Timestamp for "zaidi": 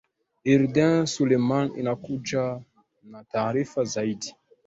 3.83-4.35